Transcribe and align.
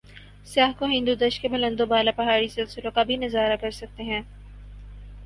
سیاح 0.45 0.71
کو 0.79 0.85
ہندودش 0.85 1.39
کے 1.39 1.47
بلند 1.47 1.81
و 1.81 1.85
بالا 1.85 2.11
پہاڑی 2.15 2.47
سلسوں 2.47 2.91
کا 2.95 3.03
بھی 3.03 3.15
نظارہ 3.17 3.55
کر 3.61 3.71
سکتے 3.71 4.03
ہیں۔ 4.03 4.21